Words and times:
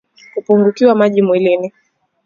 Kupungukiwa 0.33 0.95
maji 0.95 1.21
mwilini 1.21 1.71